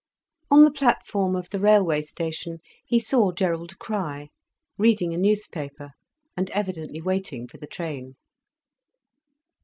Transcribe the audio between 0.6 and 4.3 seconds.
the platform of the railway station he saw Gerald Crich,